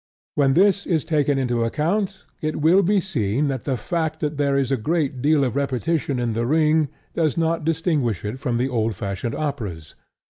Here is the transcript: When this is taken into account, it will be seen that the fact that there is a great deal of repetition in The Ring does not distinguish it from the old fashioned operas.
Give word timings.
When 0.33 0.55
this 0.55 0.87
is 0.87 1.05
taken 1.05 1.37
into 1.37 1.63
account, 1.63 2.23
it 2.41 2.55
will 2.59 2.81
be 2.81 2.99
seen 2.99 3.49
that 3.49 3.65
the 3.65 3.77
fact 3.77 4.19
that 4.19 4.37
there 4.37 4.57
is 4.57 4.71
a 4.71 4.75
great 4.75 5.21
deal 5.21 5.43
of 5.43 5.55
repetition 5.55 6.17
in 6.17 6.33
The 6.33 6.47
Ring 6.47 6.89
does 7.13 7.37
not 7.37 7.63
distinguish 7.63 8.25
it 8.25 8.39
from 8.39 8.57
the 8.57 8.67
old 8.67 8.95
fashioned 8.95 9.35
operas. 9.35 9.93